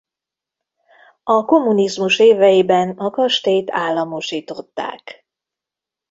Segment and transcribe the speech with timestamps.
[1.23, 5.25] A kommunizmus éveiben a kastélyt államosították.